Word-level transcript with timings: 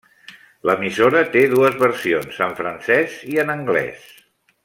L'emissora 0.67 1.19
té 1.35 1.43
dues 1.51 1.77
versions: 1.83 2.39
en 2.47 2.57
francès 2.63 3.21
i 3.35 3.39
en 3.45 3.55
anglès. 3.59 4.09